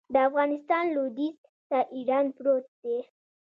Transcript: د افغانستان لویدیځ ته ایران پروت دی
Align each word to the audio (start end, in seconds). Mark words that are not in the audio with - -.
د 0.13 0.15
افغانستان 0.29 0.83
لویدیځ 0.95 1.37
ته 1.69 1.77
ایران 1.95 2.25
پروت 2.37 2.65
دی 2.83 2.97